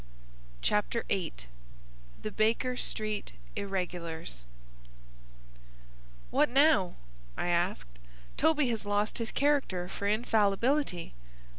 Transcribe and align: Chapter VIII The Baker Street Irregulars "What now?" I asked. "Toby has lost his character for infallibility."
Chapter 0.63 1.03
VIII 1.09 1.31
The 2.23 2.31
Baker 2.31 2.75
Street 2.75 3.33
Irregulars 3.55 4.45
"What 6.31 6.49
now?" 6.49 6.95
I 7.37 7.49
asked. 7.49 7.99
"Toby 8.35 8.67
has 8.69 8.83
lost 8.83 9.19
his 9.19 9.29
character 9.31 9.87
for 9.87 10.07
infallibility." 10.07 11.13